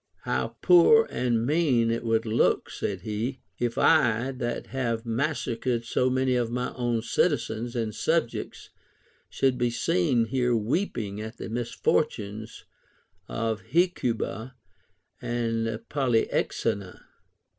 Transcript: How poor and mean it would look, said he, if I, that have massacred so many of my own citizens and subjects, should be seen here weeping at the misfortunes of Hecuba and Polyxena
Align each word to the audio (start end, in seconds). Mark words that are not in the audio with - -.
How 0.23 0.57
poor 0.63 1.07
and 1.11 1.45
mean 1.45 1.91
it 1.91 2.03
would 2.03 2.25
look, 2.25 2.71
said 2.71 3.01
he, 3.01 3.41
if 3.59 3.77
I, 3.77 4.31
that 4.31 4.65
have 4.73 5.05
massacred 5.05 5.85
so 5.85 6.09
many 6.09 6.33
of 6.33 6.49
my 6.49 6.73
own 6.73 7.03
citizens 7.03 7.75
and 7.75 7.93
subjects, 7.93 8.71
should 9.29 9.59
be 9.59 9.69
seen 9.69 10.25
here 10.25 10.55
weeping 10.55 11.21
at 11.21 11.37
the 11.37 11.49
misfortunes 11.49 12.65
of 13.27 13.61
Hecuba 13.61 14.55
and 15.21 15.67
Polyxena 15.87 17.01